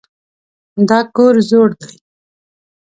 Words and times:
دا 0.87 0.99
کور 1.15 1.35
زوړ 1.49 1.69
دی. 1.81 1.93